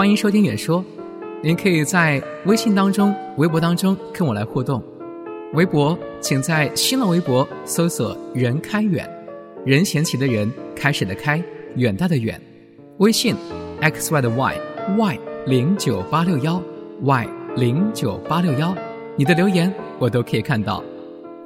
[0.00, 0.82] 欢迎收听远说。
[1.42, 4.82] 您可以在微信当中、微博当中跟我来互动。
[5.52, 9.06] 微博，请在新浪微博搜索“任开远”，
[9.62, 11.44] 任贤齐的任，开始的开，
[11.76, 12.40] 远大的远。
[12.96, 13.36] 微信
[13.82, 16.62] ，x y 的 y，y 零九八六幺
[17.02, 18.74] ，y 零九八六幺。
[19.16, 20.82] 你的留言我都可以看到。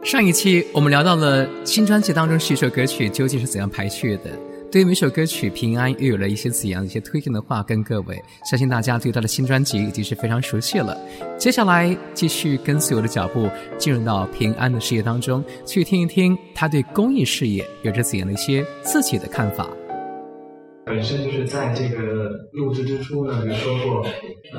[0.05, 4.31] 上一期我们聊到了新专辑当中是一首歌曲究竟是怎样排序的。
[4.75, 10.99] 对于每首歌曲，平安又有了一些怎样的一些推荐的话跟各位，相信大家对他的新专辑已经是非常熟悉了。
[11.39, 19.71] 接下来继续跟随我的脚步，进入到平安的事业当中，去听一听他对公益事业有着怎样的一些自己的看法。
[20.85, 24.05] 本身就是在这个录制之初呢，就说过，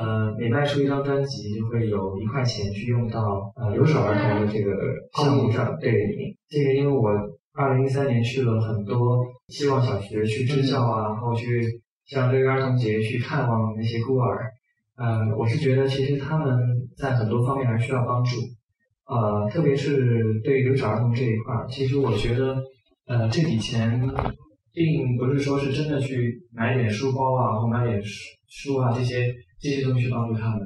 [0.02, 4.72] 呃，每卖出一张专辑，就会有一块钱去用到呃留守儿童的这个
[5.22, 5.78] 项目上。
[5.82, 5.92] 对，
[6.48, 7.12] 这个因为我。
[7.58, 11.64] 二零一三年去了很多希望小学去支教啊，然后去
[12.06, 14.52] 像六一儿童节去看望那些孤儿。
[14.98, 16.54] 呃，我是觉得其实他们
[16.98, 18.36] 在很多方面还需要帮助。
[19.08, 22.62] 呃，特别是对留守儿童这一块儿，其实我觉得，
[23.08, 24.02] 呃，这笔钱
[24.74, 30.60] 并不是说是真的去买点书包啊，或买点书书啊这些这些东西去帮助他们。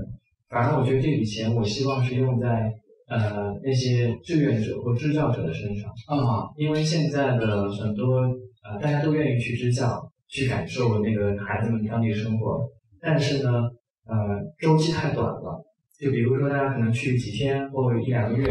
[0.49, 2.73] 反正我觉得这笔钱，我希望是用在。
[3.09, 8.19] 呃，那些志愿者或支教者的身上啊，因为现在的很多
[8.63, 12.59] 呃，大家都愿意去支教，去感受那个孩子们当地生活，
[13.01, 13.49] 但是呢，
[14.05, 14.15] 呃，
[14.59, 15.65] 周期太短了。
[15.99, 18.47] 就比如说，大家可能去几天或一两个月，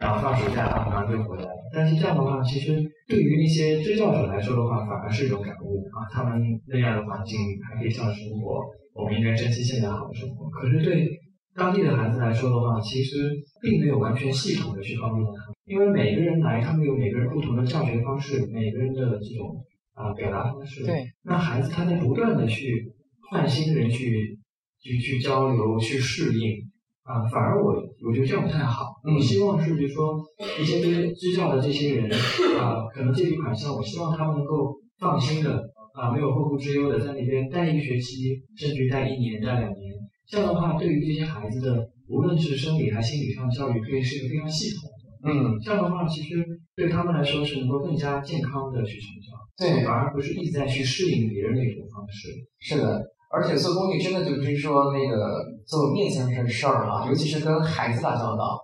[0.00, 1.50] 然后放暑假啊，马上就回来了。
[1.72, 8.58] 但是这样的话，其实对于那些支教者来说的话，反而是一种感悟啊，他们那样的环境还可以这样生活，
[8.92, 10.50] 我们应该珍惜现在好的生活。
[10.50, 11.06] 可是对
[11.54, 20.84] 当地的孩子来说的话，其实并没有完全系统的去帮助他们，因为每个人来，他们有每个人不同的教学方式，每个人的这种啊表达方式。
[20.84, 21.04] 对。
[21.24, 22.92] 那孩子他在不断的去
[23.30, 24.38] 换新人去
[24.80, 26.56] 去去交流去适应
[27.02, 27.74] 啊，反而我
[28.06, 28.86] 我觉得这样不太好。
[29.02, 30.24] 我希望是比如说
[30.60, 32.10] 一些支支教的这些人
[32.58, 39.94] 啊，可能这笔款项，我希望他们能够放心的啊，没有后顾之忧的在那边待一个学期，甚至于待一年、待两年。
[40.30, 45.00] 这样的话，对于这些孩子的，无论是生理还是心理上的教育，可以是一个非常系统的。
[45.22, 46.46] 嗯，这样的话，其实
[46.76, 49.36] 对他们来说是能够更加健康的去成长。
[49.58, 52.28] 对，反而不是一直在去适应别人的一种方式。
[52.60, 53.02] 是的，
[53.32, 58.56] 而且做公益真的就是说那个做面向的事儿啊，尤其是跟孩子打交道，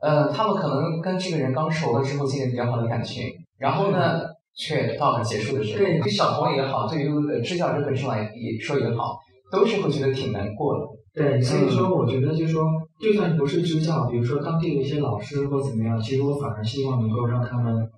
[0.00, 3.24] 呃，他们可能跟这个人刚熟了之后建立比较好的感情，
[3.58, 4.20] 然后呢，
[4.54, 9.16] 却到了结束的时候，对小朋友也好，对于支教这本身来说也好，
[9.50, 10.95] 都是会觉得挺难过的。
[11.16, 12.62] 对，所以说我觉得就是说，
[13.00, 17.88] 就算不是支教，比如说当地的一些老师或怎么样，其实我反而希望能够让他们，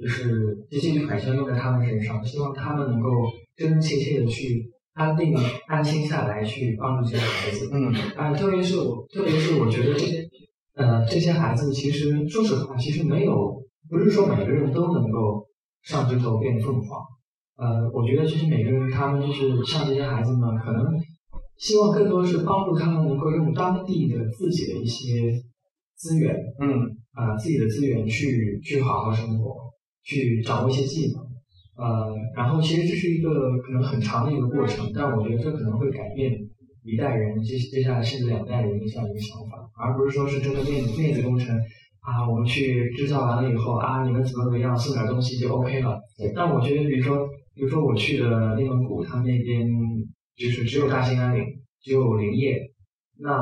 [0.00, 3.10] 就是这些笔款项用在他们身上，希望他们能够
[3.56, 7.68] 真真切切的去安定、安心下来去帮助这些孩子。
[7.74, 10.26] 嗯，啊，特别是我，特别是我觉得这些，
[10.74, 15.46] 呃，这些孩子其实说实话，其实没有，不是说每个人都能够
[15.82, 17.00] 上枝头变凤凰。
[17.58, 20.86] 呃，我觉得其实每个人他们就是像这些孩子们可能。
[21.62, 25.30] 希望更多是帮助他们能够用当地的自己的一些
[25.94, 29.54] 资源，嗯，啊，自己的资源去去好好生活，
[30.02, 31.22] 去掌握一些技能，
[31.76, 36.32] 呃，然后其实这是一个可能很长的一个过程，但我觉得这可能会改变
[36.82, 41.56] 一代人接接下来甚至两代人的这样一个想法，而不是说是真的面面子工程
[42.00, 46.00] 啊，我们去制造完了以后啊，你们怎么怎么样送点东西就 OK 了。
[46.34, 47.24] 但我觉得，比如说，
[47.54, 49.70] 比如说我去的内蒙古，他们那边。
[50.36, 51.44] 就是只有大兴安岭，
[51.80, 52.58] 只有林业。
[53.18, 53.38] 那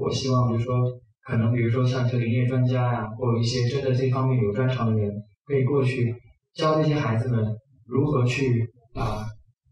[0.00, 0.74] 我希望，比如说，
[1.22, 5.10] 可能比如说像这林业专家呀，或者一些真的这方面有专长的人，
[5.46, 6.14] 可以过去
[6.54, 7.44] 教这些孩子们
[7.86, 9.24] 如何去啊，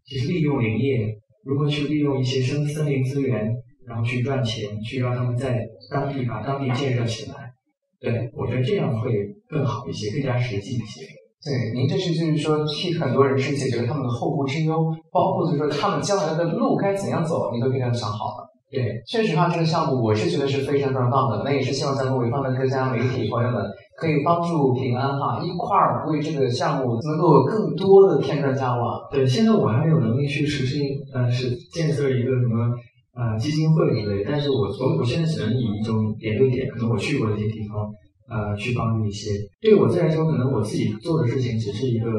[0.04, 1.14] 其实利用林业，
[1.44, 3.52] 如何去利用一些森森林资源，
[3.86, 7.52] 然后去赚钱，去让他们在当地把当地建设起来。
[8.00, 9.12] 对我觉得这样会
[9.48, 11.06] 更好一些，更加实际一些。
[11.44, 18.48] 对，您这是就是说替很多人是解决了他们的后顾之忧，包括就是说他们将来的路该怎样走，你都给他们想好了。
[18.71, 21.42] 对，确实哈，这个项目我是觉得是非常非常棒的。
[21.44, 23.60] 那也是希望咱们潍坊的各家媒体朋友们
[23.97, 29.09] 可以帮助平安哈一块儿为这个项目能够更多的添砖加瓦。
[29.10, 32.72] 对，现在我还没有能力去实行，呃，是建设一个什么
[33.15, 37.91] 呃基金会之类，但是我我我现在只能以一种点对点，可能我去过的一些地方。
[38.32, 39.30] 呃，去帮助一些。
[39.60, 42.10] 对我自来说，可能我自己做的事情只是一个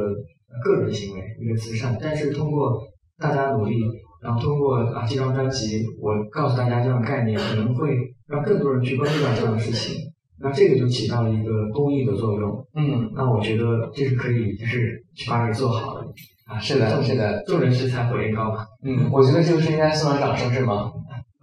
[0.64, 1.98] 个人行为，一个慈善。
[2.00, 2.80] 但是通过
[3.18, 3.84] 大家努力，
[4.22, 9.96] 然后通过啊这张专辑，我告诉大家这样的概念，可能会让更多人去关注到这样的事情。
[10.40, 12.68] 那这个就起到了一个公益的作用。
[12.76, 16.06] 嗯，那我觉得这是可以，就是去把它给做好的。
[16.46, 18.66] 啊，是的，是的，众人拾柴火焰高嘛。
[18.84, 20.92] 嗯，我觉得这个是应该送上掌声是吗？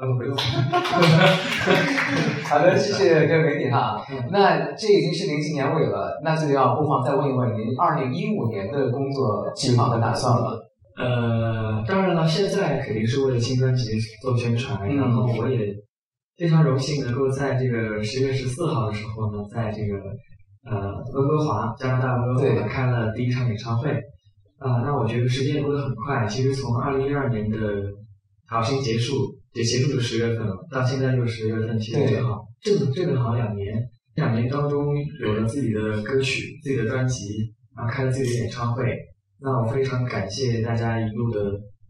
[0.01, 0.35] 呃，不用。
[2.49, 4.03] 好的，谢谢各位媒体哈。
[4.31, 10.59] 那这已经是临近年尾了，那就要不妨再问一问您二零一五年的工作计划和打算了。
[10.97, 13.91] 呃，当然了，现在肯定是为了新专辑
[14.23, 15.75] 做宣传，嗯然后我也
[16.39, 19.99] 非常荣幸能够在这个十月十四号的时候呢，在这个
[20.65, 23.91] 呃温哥华，加拿大温哥华开了第一场演唱会。
[24.59, 27.59] 啊、那我觉得时间过得很快，其实从二零一二年的
[28.47, 29.15] 好心结束，
[29.55, 33.91] 也结束就十月份了，到现在又十月份，其实对正好正正正好两年。
[34.15, 38.85] 两年当中有了自己的歌曲、自己的专辑，然后开了自己的演唱会，
[39.41, 41.41] 那我非常感谢大家一路的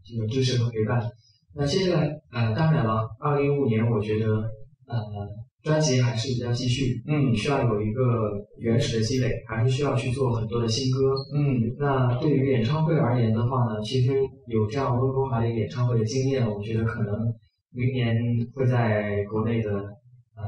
[0.03, 1.01] 这个支持和陪伴。
[1.53, 4.27] 那接下来，呃，当然了，二零一五年我觉得，
[4.87, 4.97] 呃，
[5.63, 11.13] 专辑还是要继续，嗯需要有一个原始的积累，还是需要去做很多的新歌。
[11.35, 14.13] 嗯那对于演唱会而言的话呢，其实
[14.47, 17.13] 有这样温哥华的演唱会的经验，我觉得可能
[17.73, 18.15] 明年
[18.53, 20.43] 会在国内的呃，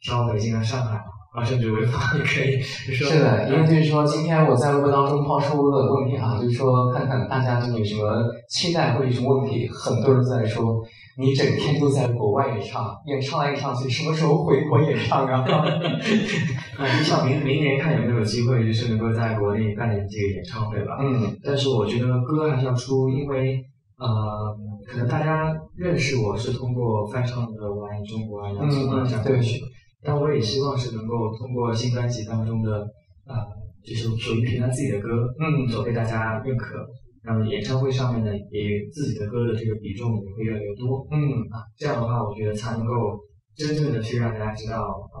[0.00, 0.96] 像北京啊、上海
[1.34, 2.60] 啊，甚至潍坊也可以。
[2.60, 10.82] 是的，因为就是说，今天我在微博当中抛出的问题啊，就是说看看大家对你什么期待或者什么问题，很多人都在说
[11.18, 15.44] 你整天都在国外演唱，演唱来演唱去，什么时候回国演唱啊？
[16.78, 20.98] 呃，你想明明年看有没有机会，就是能够在国内办点这个演唱会吧。
[21.00, 23.62] 嗯但是我觉得歌还是要出，因为
[24.00, 24.56] 呃，
[24.86, 28.50] 可能大家认识我是通过翻唱的《我爱中国》啊、
[29.06, 29.60] 《这样的歌曲，
[30.02, 32.80] 但我也希望是能够通过新专辑当中的
[33.26, 33.36] 呃，
[33.84, 35.08] 就是属于平安自己的歌，
[35.38, 36.76] 嗯所被大家认可。
[37.22, 41.20] 然后演唱会上面呢，也自己的歌的这个比重也会越来越多嗯
[41.52, 41.60] 啊。
[41.76, 43.20] 这样的话，我觉得才能够
[43.54, 45.20] 真正的去让大家知道，呃，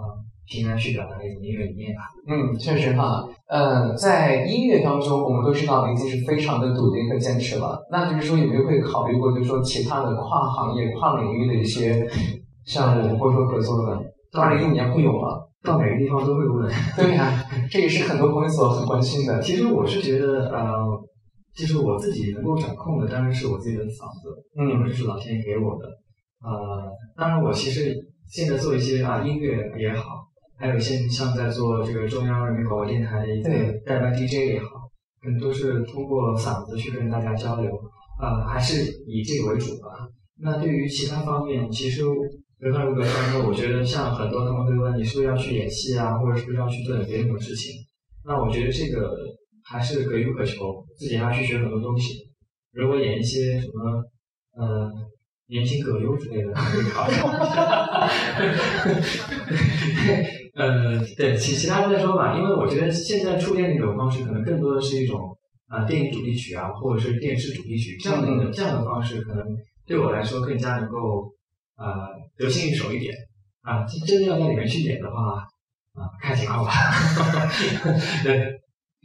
[0.50, 2.02] 平安去表达的一种音乐理念吧。
[2.26, 7.78] 嗯，确实哈，呃，在音乐当中，我们都知道林夕是非常的笃定和坚持了。
[7.90, 12.04] 那就是说，有没有会考虑过，就是说其他的跨行业、跨领域的一些
[12.66, 14.00] 项目或者说合作呢？
[14.32, 15.40] 二零一五年会有吗？
[15.62, 16.72] 到哪个地方都会问。
[16.96, 19.40] 对呀、 这也是很多朋友所很关心的。
[19.40, 20.74] 其实我是觉得，呃，
[21.54, 25.84] 就是我自己能够掌控的，当然是我自己的嗓子，嗯这是老天爷给我的。
[26.42, 27.94] 呃，当然我其实
[28.28, 30.24] 现在做一些啊音乐也好，
[30.60, 33.48] 还有一些像在做这个中央人民广播电台的一个
[33.86, 34.90] 代班 DJ 也好，
[35.22, 37.70] 可能都是通过嗓子去跟大家交流，
[38.20, 39.88] 呃，还是以这个为主吧。
[40.42, 42.02] 那对于其他方面，其实
[42.58, 47.72] 人和人格当中，我觉得像很多他们会问你是不是要去演戏啊，或者是不是要去做点别的什么事情。
[48.26, 49.16] 那我觉得这个
[49.64, 52.28] 还是可遇不可求，自己还要去学很多东西。
[52.72, 54.04] 如果演一些什么
[54.62, 54.92] 呃
[55.48, 57.14] 年轻葛优之类的，可以考虑。
[60.54, 65.36] 呃，对，其其他的再说吧，因为我觉得现在触电的一种方式，可能更多的是一种
[65.68, 69.44] 啊、呃电影主题曲啊，或者是电视主题曲这样的、嗯这样的方式，可能
[69.86, 71.32] 对我来说更加能够
[71.76, 73.14] 呃得心应手一点
[73.62, 73.84] 啊。
[73.84, 75.46] 真真的要在里面去演的话
[75.94, 76.72] 啊，看情况吧。
[78.24, 78.60] 对。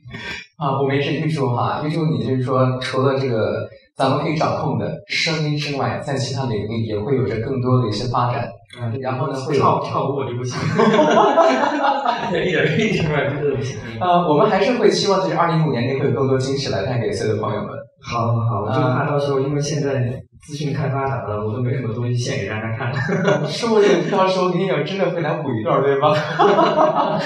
[0.57, 8.45] 啊，我们也是预祝哈，预祝你就是说，除了这个咱们可以掌控的声音之外，在其他领域也会有着更多的一些发展。
[8.81, 10.59] 嗯，然后呢会有跳跳舞我就不行，
[12.43, 13.77] 一点一点儿真的不行。
[14.01, 17.69] 呃，我们还是会希望就是二零一五年内会有更多惊喜来带给所有的朋友们。
[18.03, 20.11] 好好好，我就怕到时候，因为现在
[20.45, 22.93] 资讯太发达了，我都没什么东西献给大家看。
[23.47, 26.13] 说不定到时候你也真的会来补一段，对吧？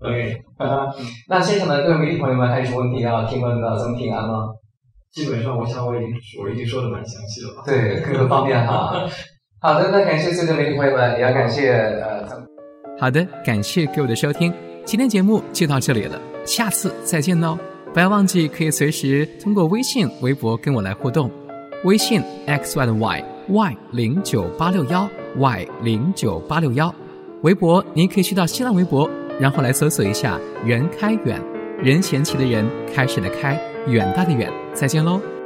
[0.00, 0.88] OK，呃，
[1.28, 3.76] 那现场的各位媒体朋友们，还有什么问题要提问的？
[3.76, 4.46] 咱们平安吗？
[5.12, 6.08] 基本上我想我已经
[6.42, 7.62] 我已经说的蛮详细了吧。
[7.66, 9.06] 对，各个方面哈。
[9.60, 12.28] 好的，那感谢所有的媒体朋友们，也要感谢呃。
[13.00, 14.52] 好的，感谢各位的收听，
[14.84, 17.58] 今天节目就到这里了，下次再见喽！
[17.92, 21.30] 不要忘记可以随时通过微信、微博跟我来互动，
[21.84, 26.94] 微信 x y 的 y y 零九八六幺 y 零九八六幺，
[27.42, 29.10] 微博您可以去到新浪微博，
[29.40, 31.42] 然后来搜索一下“任开远”，
[31.82, 35.37] 任贤齐的任，开始的开，远大的远，再见喽！